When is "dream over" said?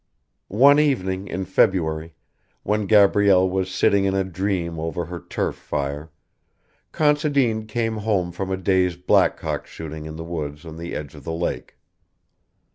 4.23-5.05